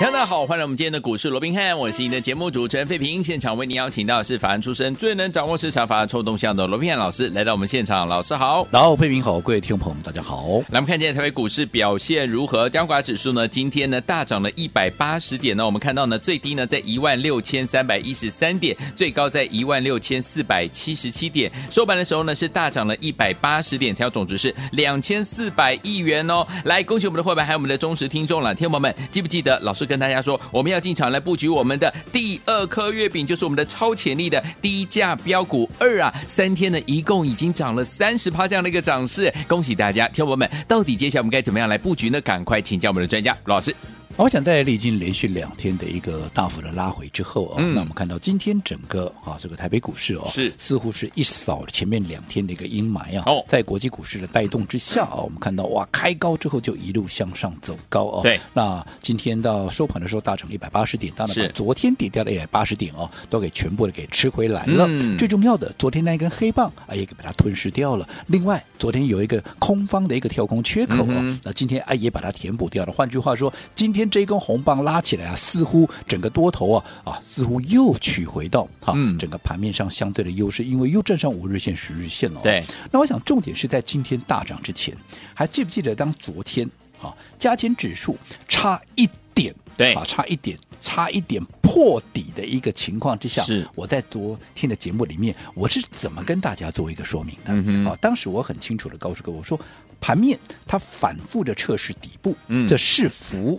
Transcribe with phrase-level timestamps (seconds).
[0.00, 3.22] 大家好，欢迎来我们今天的股市罗宾汉，我是您的节目主持人费平。
[3.22, 10.58] 现场为您邀请到的是法案出身、最能掌握市场法案臭动向的罗宾汉老师来到我们现场，老师好，然后费平好，各位听众朋友们大家好。
[10.70, 12.68] 来，我们看今天台北股市表现如何？
[12.70, 26.46] 加权指数呢，今天呢大涨了一百八十点呢，我们看到呢最低呢在一万六千三百一十三点，最高在一万六千四百七十七点，收盘的时候呢是大涨了一百八十点，调总值是两千四百亿元哦。
[26.64, 30.70] 来，恭喜我们的会员还有我们的忠实听众了，听众朋友们记不记得老师跟大家说我们。
[30.70, 36.14] 要进场来布局我们的第二颗月饼，就是我们的超潜力的低价标股二啊！
[36.28, 40.06] 三天呢，一共已经涨了三十趴这样的一个涨势，恭喜大家！
[40.10, 42.20] 听友们，到底接下来我们该怎么样来布局呢？
[42.20, 43.74] 赶快请教我们的专家罗老师。
[44.22, 53.22] 我想在历经连续两天的一个大幅的拉回之后啊，嗯、那我们看到今天整个啊这个台北股市哦，是似乎是一扫前面两天的一个阴霾啊。
[53.24, 58.20] 哦，在国际股市的带动之下啊，我们看到哇，开高之后就一路向上走高哦。
[58.22, 64.84] 对，那今天到收盘的时候大涨一百八十点，当然把昨天跌掉的一百八十点哦，都给全部的给吃回来了。
[64.86, 68.06] 嗯、最重要的，昨天那一根黑棒啊，也给把它吞噬掉了。
[68.26, 72.92] 另外，昨天有一个空方的一个跳空缺口哦，嗯、那今天啊也把它填补掉了。
[72.92, 75.00] 换句话说，今天这一根红棒拉。
[75.00, 82.40] 起来啊，似乎整个多头啊啊，似乎又取回到哈，嗯、整个盘面上相对的优势，因为又站上五日线、十日线了。
[82.42, 84.94] 对，那我想重点是在今天大涨之前，
[85.32, 86.68] 还记不记得当昨天
[87.00, 88.14] 啊，加权指数
[88.46, 97.54] 差一点，对啊，差一点，差一点破底的一个情况之下，是我在昨天的节目里面，我是怎么跟大家做一个说明的？
[97.54, 99.58] 嗯啊，当时我很清楚的告诉各位，我说
[99.98, 103.58] 盘面它反复的测试底部，嗯，这是福。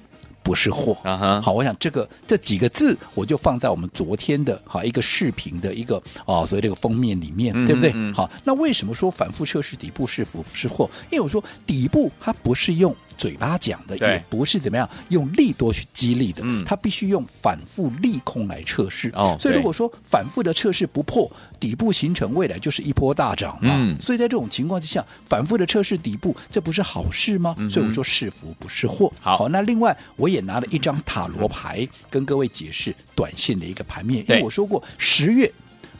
[0.51, 5.95] 不是祸啊哈，好，我想这个这几个字我就放在我们昨天的哈一个视频的一个
[6.25, 7.93] 哦，所谓这个封面里面，对不对？
[8.11, 10.91] 好，那为什么说反复测试底部是福是祸？
[11.09, 19.11] 因为我说底部它不是用嘴巴讲的，也不是怎么样用利多去激励的，它必须用反复利空来测试。
[19.13, 23.95] 哦，所以如果说反复的测试不破底部形成，未来就是一波大涨嘛。
[23.99, 27.55] 所以在这种情况之下，反复的测试底部，这不是好事吗？
[27.69, 29.13] 所以我说是福不是祸。
[29.21, 35.53] 好，那另外我也拿了一张塔罗牌跟各位解释短线的一个盘面，因为我说过十月。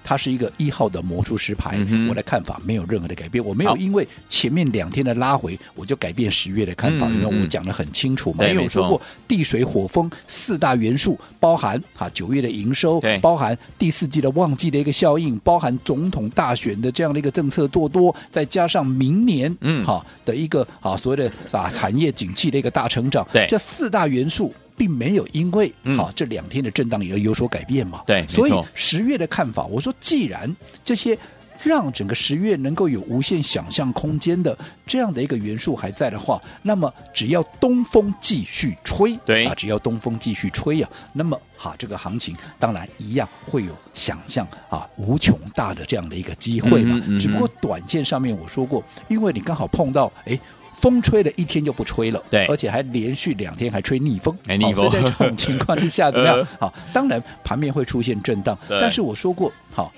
[0.04, 3.44] 它是一个一号的魔术师牌，嗯、我的看法没有任何的改变。
[3.44, 8.46] 我没有因为前面两天的拉回，我就改变十月的看法，嗯、因为我讲的很清楚嘛。
[8.46, 24.54] 因为我说过地水火风四大元素，包含啊九月的营收，包含第四季的旺季的一个效应，包含总统大选的这样的一个政策做多，再加上明年嗯好的一个啊所谓的啊产业景气的一个大成长，对这四大元素。
[24.78, 28.02] 并没有因为好这两天的震荡而有所改变嘛？
[28.06, 31.18] 对，所以十月的看法，我说既然这些
[31.64, 47.00] 让整个十月能够有无限想象空间的这样的一个元素还在的话，那么只要东风继续吹，对啊，只要东风继续吹呀，那么哈这个行情当然一样会有想象啊无穷大的这样的一个机会嘛。
[47.20, 50.40] 只不过短线上面我说过，因为你刚好碰到哎。
[50.82, 54.90] 风吹了一天就不吹了，对，而且还连续两天还吹逆风，哎逆风。
[54.90, 56.48] 所以在这种情况之下，怎么样？
[56.60, 59.94] 好，当然盘面会出现震荡，对但是我说过，好。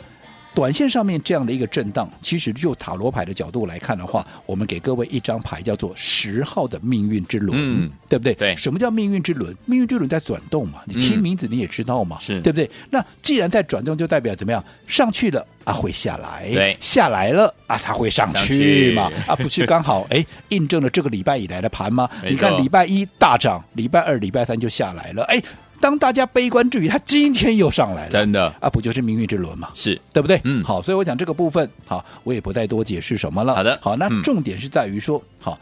[0.54, 8.34] 短线上面这样的一个震荡，其实就塔罗牌的角度来看的话，我们给各位一张牌叫做十号的命运之轮，嗯、对不对？
[8.36, 8.56] 对。
[8.56, 9.56] 什么叫命运之轮？
[9.66, 12.70] 命运之轮在转动嘛，你听名字你也知道嘛，是、嗯、对不对？
[12.92, 14.64] 那既然在转动，就代表怎么样？
[14.88, 19.10] 上去了啊，会下来；对，下来了啊，它会上去嘛？
[19.10, 22.08] 去啊， 不是刚好哎，印证了这个礼拜以来的盘吗？
[22.24, 25.42] 你看礼拜一大涨，礼拜二、礼拜三就下来了，哎。
[25.84, 29.68] 当大家悲观之余，它今天又上来了，真的啊，不就是命运之轮嘛？
[29.74, 30.40] 是对不对？
[30.46, 33.54] 嗯，好，所以我讲这个部分，好，我也不再多解释什么了。
[33.54, 35.60] 好的，好，那重点是在于说，嗯、好，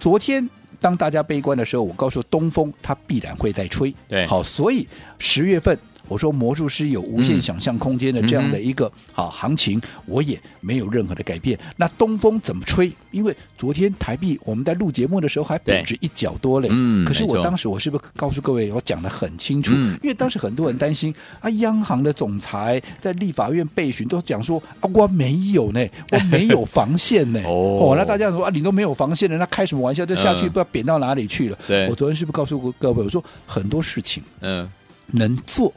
[0.00, 0.48] 昨天
[0.80, 3.94] 当大家悲观的时候，我告诉东风，它必然会在吹。
[4.08, 4.88] 对，好，所以
[5.18, 5.78] 十月份。
[6.08, 11.58] 我说魔术师有无限想象空间的这样的一个好行情，我也没有任何的改变。
[11.76, 12.90] 那东风怎么吹？
[13.10, 16.68] 因为昨天台币我们在录节目的时候还贬值一角多嘞。
[16.70, 17.04] 嗯。
[17.04, 19.72] 可是我当时我是不是告诉各位，我讲的很清楚？
[20.02, 27.40] 因为当时很多人担心啊，央行的总裁在立法院被询都讲说啊，我没有呢，我没有防线呢。
[27.46, 27.94] 哦。
[27.98, 30.06] 那大家说啊，你都没有防线了，那开什么玩笑？
[30.06, 31.58] 这下去不知道贬到哪里去了。
[31.66, 31.88] 对。
[31.88, 33.04] 我昨天是不是告诉过各位？
[33.04, 34.68] 我说很多事情，嗯，
[35.06, 35.72] 能做。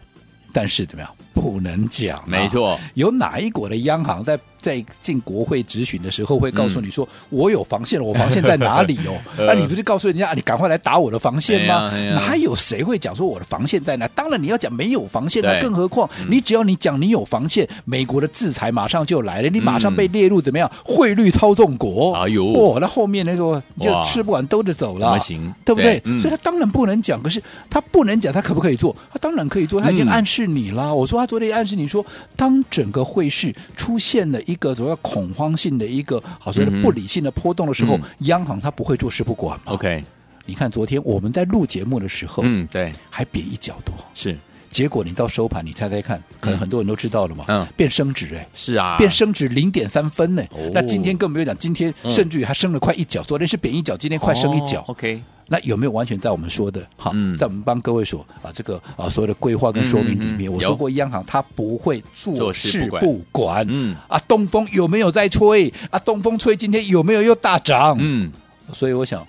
[0.54, 1.16] 但是怎么样？
[1.34, 2.24] 不能讲、啊。
[2.28, 9.20] 没错，有哪一国的央行在在进国会质询的时候会告诉你说，我有防线了，我防线在哪里哦？
[9.38, 11.92] 那 你不是告诉人家，你赶快来打我的防线吗？
[12.14, 14.08] 哪有谁会讲说我的防线在哪？
[14.10, 22.14] 当然你要讲没有防线，那更何况你只要你讲你有防线，美国的制裁马上就来了，你马上被列入怎么样汇率操纵国？
[22.14, 26.02] 哎呦，哇，那后面那个就吃不完兜着走了，行，对不对？
[26.20, 28.96] 所以他当然不能讲，可是他不能讲，他可不可以做？
[29.12, 30.94] 他当然可以做，他已经暗示你了。
[30.94, 32.06] 我说他昨天暗示你说，
[32.36, 40.04] 当整个汇市出现了一个所谓恐慌性的一个好像是不理性的波动的时候，央行它不会坐视不管嘛？OK，
[40.46, 43.94] 你看昨天我们在录节目的时候，嗯，对，还贬一角多。
[44.14, 44.38] 是。
[44.72, 47.44] 结果你到收盘，你猜猜看，可能很多人都知道了嘛？
[47.50, 50.42] 嗯，变升值哎，是啊，变升值零点三分呢。
[50.72, 54.82] 那今天更不用讲，今天甚至于还升了快一角，昨天是贬一角，今天快升一角。
[54.88, 56.82] OK，那有没有完全在我们说的？
[56.96, 63.68] 哈，在我们帮各位所啊，这个啊所有的规划跟说明里面，我说过央行它不会坐视不管。
[63.70, 65.72] 嗯，啊，东风有没有在吹？
[65.90, 67.98] 啊，东风吹今天有没有又大涨？
[68.00, 68.32] 嗯，
[68.72, 69.28] 所以我想。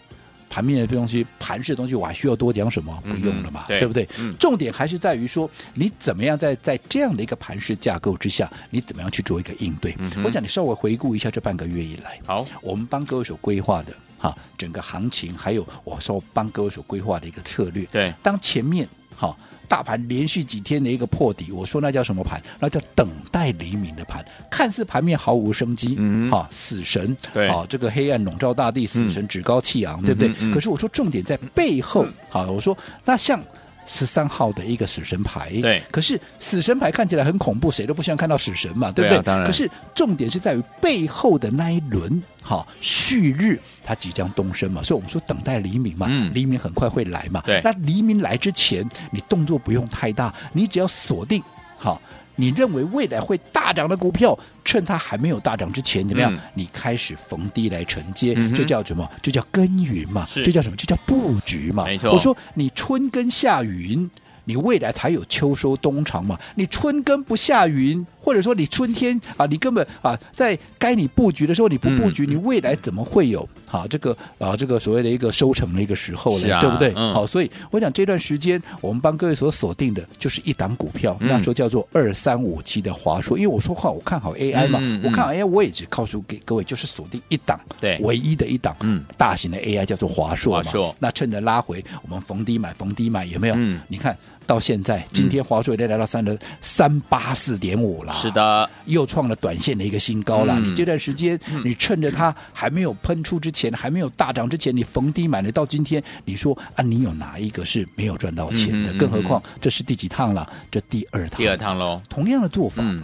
[0.52, 2.94] 盘面的东西，盘式的东西，我还需要多讲什么？
[3.08, 4.06] 不用了嘛，嗯、对，对不对？
[4.18, 9.96] 嗯、重点还是在于说，你怎么样在在这样的一个盘式架构之下，你怎么样去做一个应对？
[9.98, 19.34] 嗯、我想你稍微回顾一下这半个月以来，好，我们帮各位所规划的哈，整个行情，还有我说帮各位所规划的一个策略，对，当前面哈。
[19.68, 22.40] 大盘连续几天的一个破底，我说那叫什么盘？
[22.60, 24.24] 那叫等待黎明的盘。
[24.50, 30.52] 看似盘面毫无生机，嗯，哈，死神，对，啊，这个黑暗笼罩大地，死神趾高气昂，对不对？
[30.52, 33.42] 可是我说重点在背后，好，我说那像
[33.86, 39.22] 十三号的一个死神牌，对，可是死神牌看起来很恐怖，谁都不希望看到死神嘛，对不对？
[39.22, 39.46] 当然。
[39.46, 42.22] 可是重点是在于背后的那一轮。
[42.44, 47.40] 好，旭日它即将东升嘛，所以我们说等待黎明嘛，嗯、黎明很快会来嘛。
[47.46, 51.40] 对，那黎明来之前，你动作不用太大，你只要锁定
[51.76, 52.00] 好，
[52.36, 56.32] 你认为未来会大涨的股票，趁它还没有大涨之前，怎么样？
[56.34, 59.08] 嗯、你开始逢低来承接，嗯、这叫什么？
[59.20, 60.76] 这叫耕耘嘛，这叫什么？
[60.76, 61.84] 这叫布局嘛。
[61.84, 64.10] 没错，我说你春耕夏耘。
[64.44, 66.38] 你未来才有秋收冬藏嘛？
[66.54, 76.54] 你春耕不下云，或者说你春天啊，你根本啊，在该你布局的时候你不布局，嗯、你未来怎么会有啊这个啊这个所谓的一个收成的一个时候呢？
[76.54, 76.92] 啊、对不对？
[76.96, 83.38] 嗯、好，所以我想这段时间我们帮各位所锁定的就是一档股票，嗯、那时候叫做二三五七的华硕。
[83.38, 90.62] 因为我说话我看好 AI 嘛，我看好 AI，我也只告诉给各位就是锁定一档，对，唯一的一档，嗯，大型的 AI 叫做华硕嘛。
[90.62, 93.54] 华硕，那趁着拉回，我们逢低买，逢低买，有没有？
[93.56, 94.16] 嗯，你看。
[94.46, 100.54] 到现在，今天华硕已经来到三的三八四点五了，是的，又创了短线的一个新高了。
[100.58, 108.92] 嗯、你这段时间，嗯、你趁着它还没有喷出之前，还没有大涨之前，你逢低买的，到今天，你说啊，你有哪一个是没有赚到钱的？
[108.92, 110.50] 嗯、更何况这是第几趟了？
[110.70, 112.00] 这第二趟，第二趟喽。
[112.08, 113.02] 同样的做法，嗯、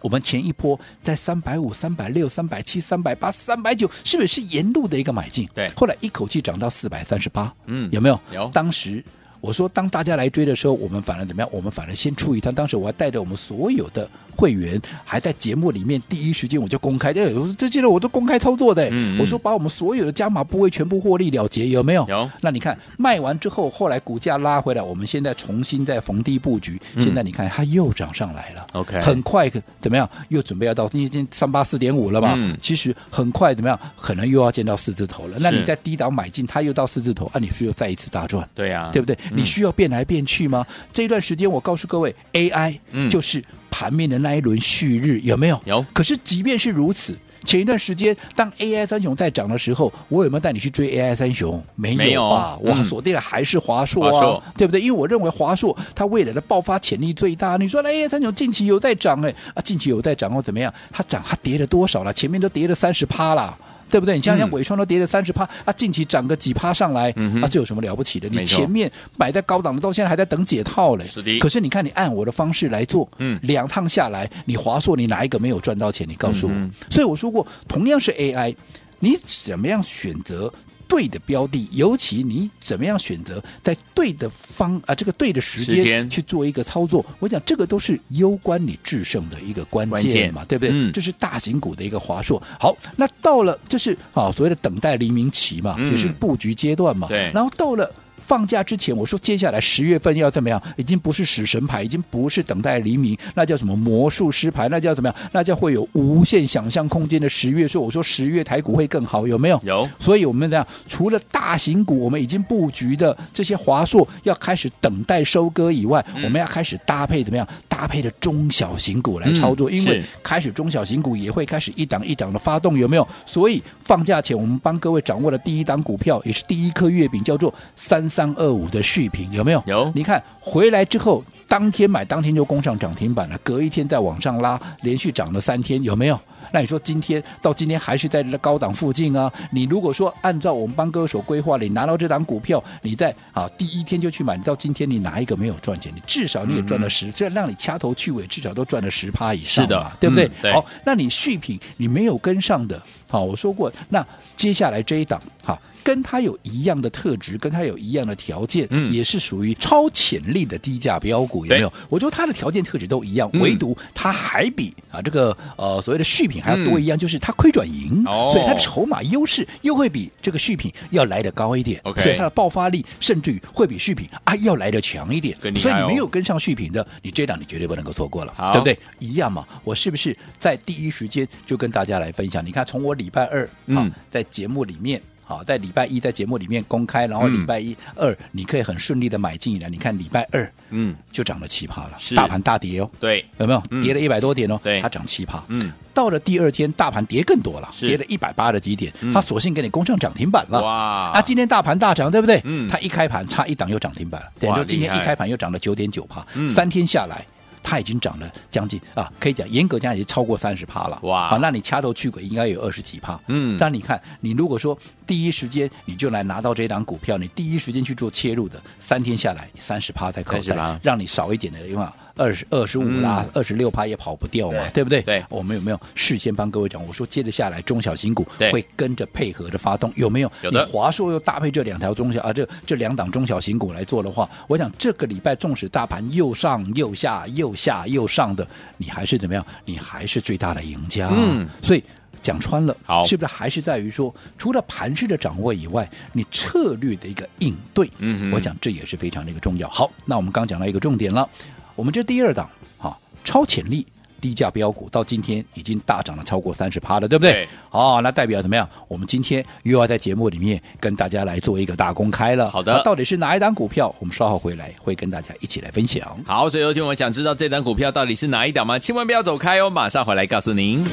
[0.00, 5.48] 我们前一波在三百五、三百六、三百七、三百八、三百九，是不是是沿路的一个买进？
[5.54, 8.18] 对，后来一口气涨到四百三十八，嗯，有没有？
[8.32, 9.04] 有，当时。
[9.42, 11.48] 我说，当大家来追的时候，我们反而怎么样？
[11.52, 12.54] 我们反而先出一趟。
[12.54, 17.10] 当时我还带着我们所有的会员，还在节目里面第一时间我就公开。
[17.10, 18.88] 哎，我说这些人我都公开操作的。
[18.90, 22.06] 嗯嗯，我说把我们所有的加码部位全部获利了结，有没有？
[22.08, 22.30] 有。
[22.40, 26.80] 那你看卖完之后，后来股价拉回来，我们现在重新再逢低布局。
[26.94, 28.64] 嗯、现在你看它又涨上来了。
[28.74, 29.50] OK，很快
[29.80, 30.08] 怎么样？
[30.28, 32.34] 又准备要到今天三八四点五了嘛？
[32.36, 33.76] 嗯、其实很快怎么样？
[33.98, 35.36] 可能又要见到四字头了。
[35.40, 38.48] 那你在低档买进，它又到四字头，啊，你是又再一次大赚。
[38.54, 39.18] 对呀、啊，对不对？
[39.34, 40.66] 你需要变来变去吗？
[40.92, 42.78] 这一段时间，我告诉各位，AI
[43.10, 45.60] 就是盘面的那一轮旭日，有没有？
[45.64, 45.84] 有。
[45.92, 51.62] 可是即便是如此，前一段时间当 AI 三雄在涨的时候，我有没有带你去追 AI 三雄？
[51.74, 52.56] 没有啊？
[52.60, 54.80] 我锁定的还是华硕啊，硕对不对？
[54.80, 57.56] 因为我认为华硕它未来的爆发潜力最大。
[57.56, 60.72] 你说那 AI 三雄近期有在涨哎，啊，近期有在涨或怎么样？
[60.92, 62.12] 它涨它跌了多少了？
[62.12, 63.58] 前面都跌了三十趴了。
[63.92, 64.16] 对不对？
[64.16, 67.10] 你想想，伟创都跌了三十趴，啊，近期涨个几趴上来，
[67.42, 68.26] 啊，这有什么了不起的？
[68.30, 71.04] 你前面买在高档的，到现在还在等解套嘞。
[71.04, 71.38] 是的。
[71.40, 76.08] 可是你看，你按我的方式来做，嗯，两趟下来，你华硕你哪一个没有赚到钱？
[76.08, 76.70] 你告诉我。
[76.88, 78.56] 所以我说过，同样是 AI，
[78.98, 80.50] 你怎么样选择？
[80.92, 90.70] 对的标的，尤其你怎么样选择在对的方啊，这个对的时间去做一个操作，我讲这个都是攸关你制胜的一个关键嘛，键对不对？
[90.70, 92.40] 嗯、这是大型股的一个华硕。
[92.60, 97.08] 好，那到了这是啊所谓的等待黎明期嘛，就是布局阶段嘛。
[97.08, 97.90] 对、嗯，然后到了。
[98.32, 100.58] 放假之前，我说接下来十月份要怎么样？
[100.78, 104.70] 已经不是死神牌，已经不是等待黎明，那叫什么魔术师牌？
[104.70, 105.30] 那叫怎么样？
[105.32, 107.68] 那叫会有无限想象空间的十月。
[107.68, 109.60] 所以我说十月台股会更好，有没有？
[109.64, 109.86] 有。
[109.98, 117.46] 所以我们这样，除了大型股，我们已经布局的这些华硕要开始等待收割以外，嗯、我们要开始搭配怎么样？
[117.68, 123.06] 搭配的中小型股来操作，嗯、因为开始中小型股也会开始一档一档的发动，有没有？
[123.26, 129.62] 所以放假前我们帮各位掌握的第一档股票，也是第一颗月饼，叫做三三二五的续品，有没有？
[129.66, 129.90] 有。
[129.94, 136.18] 你看回来之后，当天买当天就攻上涨停板了，隔一天再往上拉，连续涨了三天，有没有？
[136.50, 139.30] 那你说今天到今天还是在这高档附近啊？
[139.50, 145.92] 你如果说按照我们帮歌手规划，你拿到这档股票，你在啊第一天就去买，你到今天你哪一个没有赚钱？
[145.94, 150.24] 你至少你也赚了十，这、嗯、让你掐头去尾至少都赚了十趴以上，是的，对不对？
[150.24, 154.02] 嗯、对好，那你续品你没有跟上的，好，我说过，那
[154.36, 155.60] 接下来这一档好。
[155.84, 161.72] 跟它有一样的特质，跟它有一样的条件，嗯，也是属于超潜力的低价标股，有没有？
[161.88, 175.36] 我觉得它的条件特质都一样，嗯、唯独它还比啊这个呃所谓的续品还要多一样，嗯、就是它亏转盈，哦、所以它的筹码优势又会比这个续品要来的高一点所以它的爆发力甚至于会比续品啊要来的强一点。
[175.42, 178.78] 哦、所以你没有跟上续品的，你这档你绝对不能够错过了，对不对？
[178.98, 182.44] 一样嘛，我是不是在第一时间就跟大家来分享？
[182.44, 185.00] 你看，从我礼拜二啊、嗯、在节目里面。
[185.32, 189.68] 好，在礼拜一在节目里面公开，然后礼拜一、嗯、二你可以很顺利的买进来。
[189.70, 194.60] 你看礼拜二，嗯，就涨了七趴了，是大盘大跌哦，对，有没有、嗯、跌了一百多点哦？
[194.62, 195.42] 对，它涨七趴。
[195.48, 200.60] 嗯，到了第二天，大盘跌更多了，是跌了一百八十几点，嗯、它索性给你攻上涨停板了。
[200.60, 200.70] 哇，
[201.14, 202.38] 啊，今天大盘大涨，对不对？
[202.44, 207.24] 嗯，它一开盘差一档又涨停板了，等于说今天一开盘又涨了九点九趴，嗯、三天下来。
[207.62, 210.98] 它已经涨了将近啊，可以讲严格讲已经超过三十趴了。
[211.02, 211.28] 哇！
[211.28, 213.18] 好，那你掐头去尾应该有二十几趴。
[213.28, 214.76] 嗯，但你看，你如果说
[215.06, 221.94] 第一时间你就来拿到这档股票，你第一时间去做切入的，三天下来三十趴在口袋，让你少一点的用啊。
[222.14, 225.00] 二十二十五啦，二十六趴也跑不掉嘛，对，对不对？
[225.00, 226.86] 对，我们有没有事先帮各位讲？
[226.86, 230.30] 我说接着下来中小型股会跟着配合的发动，有没有？
[230.42, 230.62] 有的。
[230.62, 239.44] 你华硕又搭配这两条中小啊，这这两档中小型股来做的话，我想这个礼拜纵使大盘又上又下又下又上的，你还是怎么样？
[239.64, 241.08] 你还是最大的赢家。
[241.12, 241.82] 嗯，所以
[242.20, 247.90] 讲穿了，好，是不是还是在于说，除了盘势的掌握以外，你策略的一个应对？
[247.98, 249.68] 嗯，我想这也是非常的一个重要。
[249.68, 251.28] 好，那我们刚讲到一个重点了。
[251.74, 253.86] 我们这第二档，啊，超潜力
[254.22, 257.48] 低价标股到今天已经大涨了超过三十趴了，对不对？
[257.68, 258.66] 好、哦，那代表怎么样？
[258.86, 262.48] 我们今天又要在节目里面跟大家来做一个大公开了。
[262.50, 263.92] 好的，到底是哪一档股票？
[263.98, 266.16] 我们稍后回来会跟大家一起来分享。
[266.24, 268.78] 好，所以有听我想知道这档股票到底是哪一档吗？
[268.78, 270.84] 千万不要走开哦，马上回来告诉您。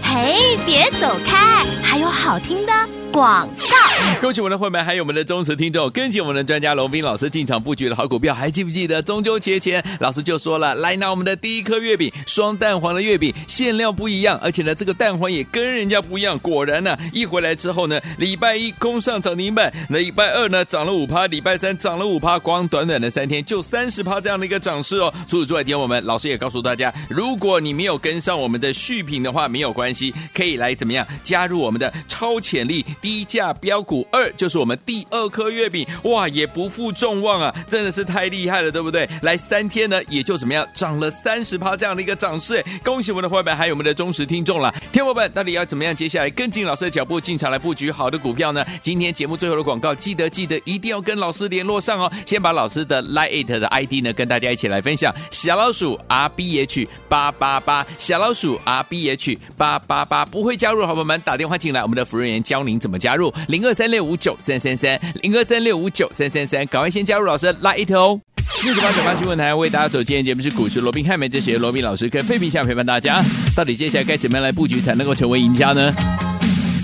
[0.00, 2.72] 嘿，别走开，还有好听的
[3.10, 3.73] 广告。
[4.20, 9.02] 恭喜我们的会员，还有我们的忠实听众，跟紧我们的专家龙斌老师进场布局的好股票，还记不记得？
[9.02, 16.38] 中秋节前，老师就说了，来拿我们的第一颗月饼，双蛋黄的月饼，馅料不一样，而且呢，这个蛋黄也跟人家不一样。
[16.38, 25.12] 果然呢、一回来之后呢，礼拜一攻上涨停板，那礼拜二呢涨了五趴，礼拜三涨了五趴，光短短的三天就三十趴这样的一个涨势哦。
[25.26, 33.93] 除此之外，点我们老师也告诉大家，如果你没有跟上我们的续品的话，没有关系，可以来怎么样加入我们的超潜力低价标股。
[33.94, 39.08] 股二就是我们第二颗月饼，哇，也不负众望啊，真的是太厉害了，对不对？
[39.22, 44.74] 来三天呢，也就怎么样，涨了三十趴这样的一个涨势，恭喜我们的伙伴，还有我们的忠实听众了。
[44.90, 45.94] 听伙伴到底要怎么样？
[45.94, 48.66] 接下来跟进老师的脚步进场来布局好的股票呢？
[48.82, 52.10] 今天节目最后的广告，记得记得一定要跟老师联络上哦。
[52.26, 63.83] 先把老师的 Line 的 ID 呢，跟大家一起来分享，小老鼠 R B H 八八八，小老鼠 R B H 八八八，不会加入好朋友们打电话进来，我们的服务员教您怎么加入，零二三。
[63.84, 68.20] 三六五九三三三零二三六五九三三三，赶快先加入老师拉一头哦！
[68.64, 73.22] 六九八九八新闻台为大家走今天节目是股市罗宾汉美哲学罗宾老师跟费皮相陪伴大家，
[73.54, 75.92] 到底接下来该怎么样来布局才能够成为赢家呢？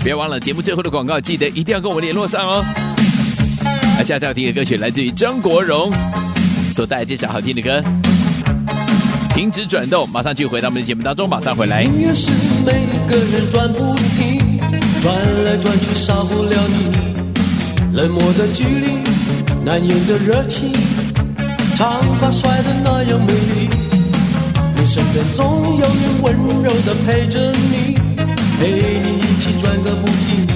[0.03, 2.63] 别忘了节目最后的广告，记得一定要跟我联络上哦。
[3.97, 5.91] 那下次要听的歌曲来自于张国荣
[6.71, 7.83] 所带来这首好听的歌，
[9.33, 11.81] 停止转动，马上就回到我们的节目当中，马上回来。
[11.81, 12.29] 音乐是
[12.63, 12.73] 每
[13.09, 14.50] 个人转不停
[15.01, 18.85] 转来转去少不了你，冷漠的距离，
[19.65, 20.71] 难言的热情，
[21.75, 23.67] 长发甩得那样美丽。
[24.75, 27.95] 你身边总有人温柔的陪着你，
[28.59, 28.69] 陪
[29.01, 30.47] 你一起转个不停，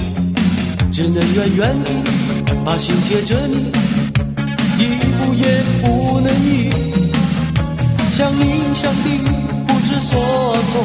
[0.92, 3.72] 只能远远的把心贴着你，
[4.78, 6.70] 一步也不能移。
[8.12, 9.10] 想你想的
[9.66, 10.84] 不知所措，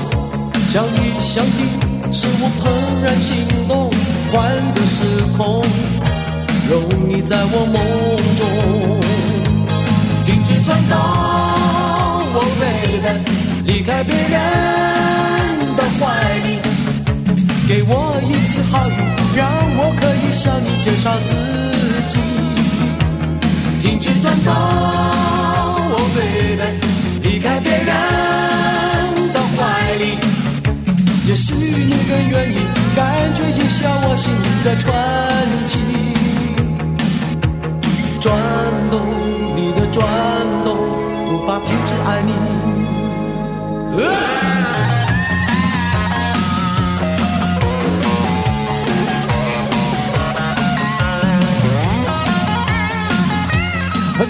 [0.68, 1.91] 想你想的。
[2.14, 2.68] 是我怦
[3.02, 3.90] 然心动，
[4.32, 5.04] 换个时
[5.38, 5.64] 空，
[6.70, 7.76] 容你在我梦
[8.36, 8.46] 中。
[10.26, 10.98] 停止转动
[12.34, 13.08] ，Oh baby，
[13.66, 14.30] 离开别人
[15.78, 16.02] 的怀
[16.44, 16.60] 里，
[17.68, 18.96] 给我一次好运，
[19.36, 21.32] 让我可以向你介绍自
[22.08, 22.20] 己。
[23.80, 26.60] 停止转动，Oh baby，
[27.24, 27.86] 离开别人
[29.32, 30.31] 的怀里。
[31.28, 32.56] 也许你更愿意
[32.96, 34.34] 感觉一下我心
[34.66, 34.92] 的传
[35.68, 35.78] 奇，
[38.20, 38.36] 转
[38.90, 39.00] 动
[39.56, 40.04] 你的转
[40.66, 40.76] 动，
[41.30, 42.32] 无法停止爱你。
[44.04, 44.61] 啊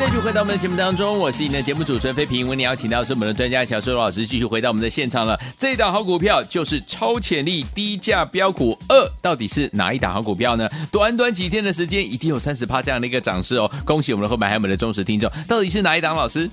[0.04, 2.48] 继续回到我们的节目当中，我是你的节目主持人飞平。
[2.48, 5.40] 为你邀请到是我们的专家乔硕罗老师，继续回到我们的现场了。
[5.60, 10.68] 这一档好股票就是超潜力低价标股二，到底是哪一档好股票呢？
[10.92, 13.70] 短短几天的时间，已经有三十趴这样的一个涨势哦！
[13.86, 16.50] 恭喜我们的后面还有我们的忠实听众，到底是哪一档老师？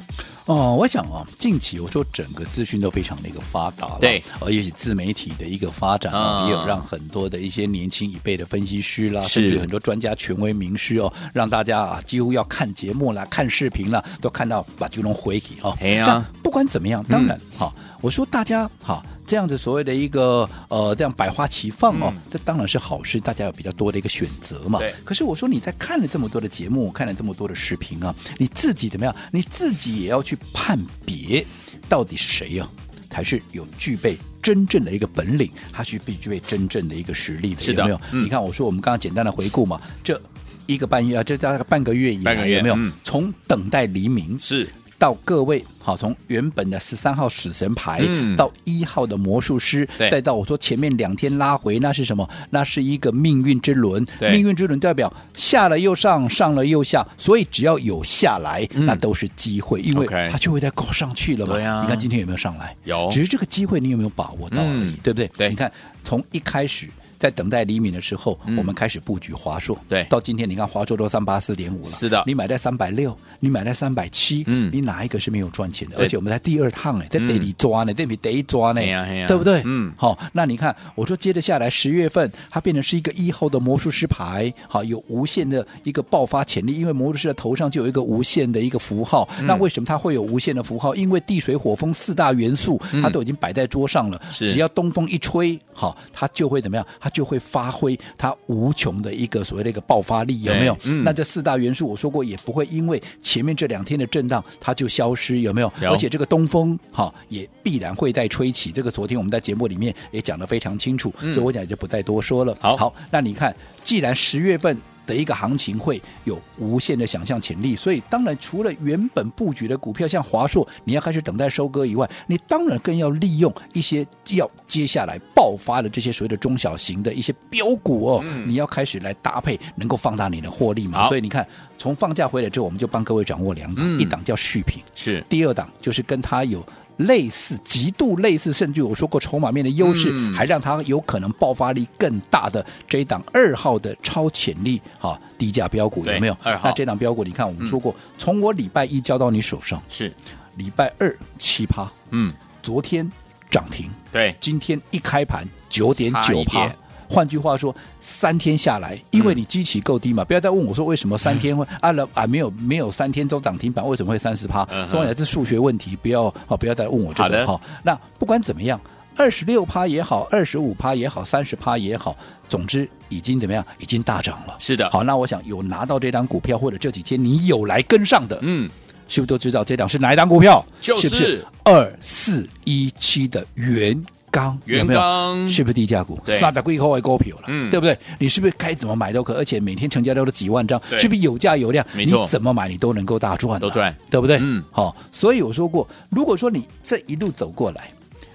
[0.49, 15.76] 哦，我想啊，近期我说整个资讯都非常的一个发达了，对，而且自媒体的一个发展啊，嗯、也有让很多的一些年轻一辈的分析师啦，甚至很多专家、权威名师哦，让大家啊几乎要看节目啦、看视频啦，都看到把巨龙回给哦。
[15.83, 19.02] 哎呀，但不管怎么样，当然哈、嗯，我说大家哈。
[19.29, 24.79] 这样子所谓的一个呃，这样百花齐放哦，嗯、这当然是好事，大家有比较多的一个选择嘛。
[24.79, 24.93] 对。
[25.05, 29.15] 可是我说你在看了这么多的节目，看了这么多的视频啊，你自己怎么样？
[29.31, 31.45] 你自己也要去判别，
[31.91, 38.01] 到底谁呀、啊、才是有具备真正的一个本领，他是必须具备真正的一个实力的，是的有没有？
[38.13, 40.19] 嗯、你看我说我们刚刚简单的回顾嘛，这
[40.65, 42.75] 一个半月啊，这大概半个月以来有没有？
[42.77, 44.67] 嗯、从等待黎明是。
[44.99, 52.28] 到各位好，从原本的十三号死神牌，嗯、到一号的魔术师，再到我说前面两天拉回，那是什么？
[52.50, 54.05] 那是一个命运之轮。
[54.21, 61.83] 命运之轮代表下了又上，上了又下，所以只要有下来，嗯、那都是机会，因为它就会再搞上去了嘛。
[61.83, 62.76] 你看今天有没有上来？
[62.85, 65.28] 有，只是这个机会你有没有把握到而已，嗯、对不对？
[65.37, 65.71] 对，你看
[66.02, 66.88] 从一开始。
[67.19, 69.77] 在等待黎明的时候，嗯、我们开始布局华硕。
[69.89, 71.89] 对，到今天你看华硕都三八四点五了。
[71.89, 75.97] 是的，你买在三百六，你买在三百七，嗯，你哪一个是没有赚钱的？
[75.99, 78.81] 而且我们在第二趟哎，在得里抓呢，这笔得抓呢，
[79.27, 79.62] 对不对？
[79.64, 89.29] 嗯，好，那你看，我说接着下来十月份，它变成是一个一号的魔术师牌，好，有无限的一个爆发潜力，因为魔术师的头上就有一个无限的一个符号。
[89.40, 90.95] 嗯、那为什么它会有无限的符号？
[90.95, 96.87] 因为地水火风四大元素，它都已经摆在桌上了，是只要东风一吹，好，它就会怎么样？
[97.01, 100.77] 它就会发挥它无穷的一个所谓的一个爆发力，有没有？
[100.85, 105.73] 嗯、那这四大元素我说过也不会因为前面这两天的震荡它就消失，有没有？
[105.81, 108.71] 有而且这个东风哈也必然会再吹起。
[108.71, 112.57] 这个昨天我们在节目里面也讲得非常清楚，嗯、所以我讲就不再多说了。
[112.61, 114.77] 好，好，那你看，既然十月份。
[115.09, 131.09] 的一个行情会有无限的想象潜力，所以当然除了原本布局的股票，像华硕，你要开始等待收割以外，你当然更要利用一些要接下来爆发的这些所谓的中小型的一些标股哦，嗯、你要开始来搭配，能够放大你的获利嘛。
[131.09, 131.47] 所以你看，
[131.79, 136.62] 从放假回来之后，我们就帮各位掌握两档，嗯、一档叫续品，是第二档就是跟它有。
[136.99, 146.37] 类似，极度类似，甚至我说过筹码面的优势，嗯、还让它有可能爆发力更大的这一档二号的超潜力哈低价标股有没有？
[146.43, 146.69] 二号。
[146.69, 150.13] 那这档标股，你看我们说过，嗯、从我礼拜一交到你手上是。
[150.57, 153.09] 礼拜二七趴，嗯，昨天
[153.49, 156.69] 涨停，对，今天一开盘九点九趴。
[157.09, 164.64] 换句话说，三天下来，因为你基期够低嘛，嗯、不要再问我说为什么三天会啊了啊没有没有三天都涨停板，为什么会三十趴？
[164.92, 167.61] 当然是数学问题，不要啊不要再问我这个哈的。
[167.83, 168.79] 那不管怎么样，
[169.16, 172.16] 二十六趴也好，二十五趴也好，三十趴也好，
[172.49, 173.64] 总之已经怎么样？
[173.79, 174.55] 已经大涨了。
[174.59, 174.90] 是的。
[174.90, 178.68] 好，那我想有拿到这张股票，或者这几天你有来跟上的，嗯，
[179.09, 180.64] 是不是都知道这档是哪一档股票？
[180.81, 184.05] 就是二四一七的元。
[184.31, 185.49] 钢有没有？
[185.49, 186.19] 是不是低价股？
[186.27, 187.97] 杀在贵后位股票了，嗯，对不对？
[188.19, 189.35] 你是不是该怎么买都可？
[189.35, 191.85] 而且每天成交量都几万张，是不是有价有量？
[191.93, 194.38] 没错，你怎么买你都能够大赚，都赚，对不对？
[194.41, 197.91] 嗯，好，所以我说过，如果说你这一路走过来，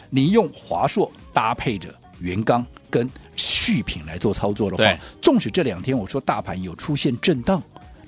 [0.09, 7.61] 你用华硕搭配着元钢跟续品来做操作的话，纵使这两天我说大盘有出现震荡。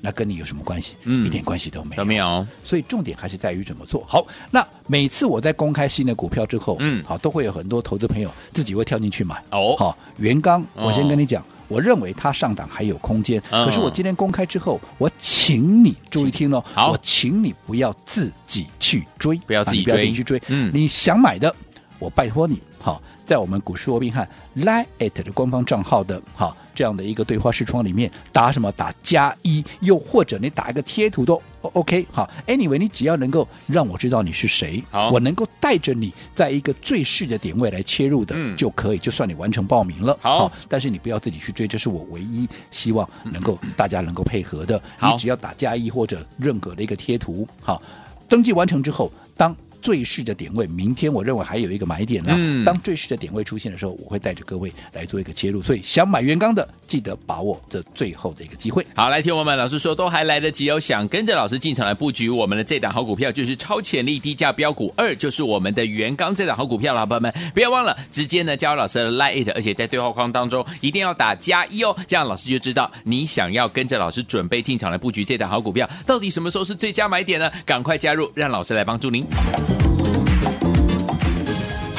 [0.05, 0.93] 那跟你有什么关系？
[1.05, 1.97] 嗯，一点关系都没有。
[1.97, 2.45] 都没有。
[2.63, 4.23] 所以重点还是在于怎么做好。
[4.51, 9.43] 那每次我在公开新的股票之后，嗯，好，都会有很多投资朋友自己会跳进去买。
[9.49, 13.41] 哦，好，元刚，我先跟你讲，我认为它上档还有空间。
[13.49, 20.39] 可是我今天公开之后，我请你注意听哦，我请你不要自己去追，不要自己不要自己去追。
[20.49, 21.53] 嗯，你想买的，
[21.97, 26.55] 我拜托你，好，在我们股市罗宾汉 Line@ 的官方账号的，好。
[26.75, 28.71] 这样的一个对话视窗里面打什么？
[28.73, 32.05] 打加一，又或者你打一个贴图都 OK。
[32.11, 40.17] 好，Anyway，你只要能够让我知道你是谁，我能够带着你在一个最适的点位来切入的，嗯、就可以，就算你完成报名了。
[40.21, 44.81] 好，好，但是你不要自己去追，这是我唯一希望能够大家能够配合的。
[45.01, 47.81] 你只要打加一或者任何的一个贴图，好，
[48.27, 49.55] 登记完成之后，当。
[49.85, 52.33] 最适的点位，明天我认为还有一个买点呢。
[52.35, 55.61] 嗯、当最适的点位出现的时候，我会带着各位来做一个切入。
[55.61, 58.83] 所以想买元刚的，记得把握这最后的一个机会。
[58.95, 60.79] 好，来听我们老师说，都还来得及哦。
[60.79, 77.51] 想跟着老师进场来布局我们的这档好股票，就是超潜力低价标股二，就是我们的元刚这档好股票了，好朋友们不要忘了直接呢加入老师的 Line，而且在对话框当中一定要打加一哦，这样老师就知道你想要跟着老师准备进场来布局这档好股票，到底什么时候是最佳买点呢？
[77.63, 79.23] 赶快加入，让老师来帮助您。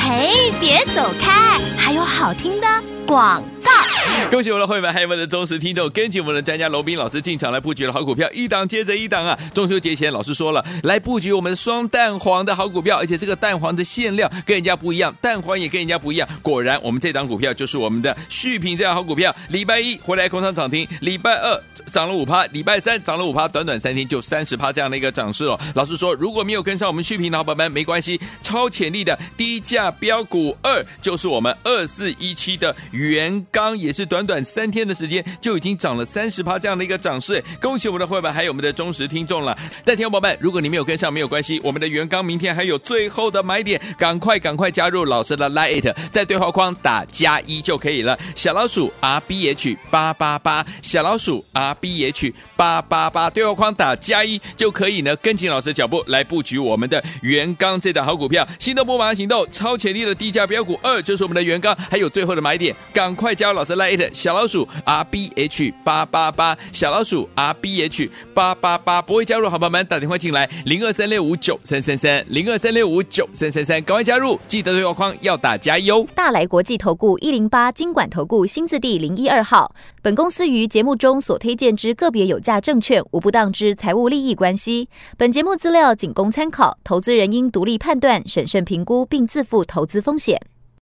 [0.09, 2.66] 嘿，别走开，还有好听的
[3.05, 3.86] 广告。
[4.30, 9.38] 恭喜我们的会员，还有我们的忠实听众，跟紧我们的专家罗宾老师进场来布局的好股票，一档接着一档啊！
[9.54, 16.28] 中秋节前，老师说了，来布局我们双蛋黄的好股票，而且这个蛋黄的馅料跟人家不一样，蛋黄也跟人家不一样。
[16.42, 19.34] 果然，我们这档股票就是我们的续品这样好股票。
[19.50, 21.62] 礼拜一回来空仓涨停，礼拜二
[21.92, 25.58] 涨了五趴，礼拜三涨了五趴，短短三天就三十趴这样的一个涨势哦。
[25.74, 34.04] 老师说，如果没有跟上我们续品的好伙伴们，没关系，超潜力的低价标股二就是我们二四一七的元刚，也是。
[34.15, 39.55] 短短短三天的时间就已经涨了三十趴这样的一个涨势，恭喜我们的会员还有我们的忠实听众了。
[39.85, 48.18] 但听众宝宝们，如果你没有跟上没有关系，我们的元刚明天还有最后的买点，赶快赶快加入老师的 Lite，在对话框打加一就可以了。
[48.35, 58.48] 小老鼠 R B H 八八八，小老鼠 R B H 八八八，对话框打加一就可以呢，跟紧老师脚步来布局我们的元刚这档好股票。
[58.59, 64.06] 心动不马行动，超潜力的低价标股二就是我们的元刚，还有最后的买点，赶快加入老师 Lite。
[64.12, 76.07] 小老鼠 R B H 八八八，小老鼠 R B H 八八八，不会加入好朋友们打电话进来零二三六五九三三三零二三六五九三三三，赶快加入，记得对话框要打加油。
[76.14, 90.40] 大来国际投顾一零八金管投顾新字第零一二号，本公司于节目中所推荐之个别有价证券无不当之财务利益关系，本节目资料仅供参考，投资人应独立判断、审慎评估并自负投资风险。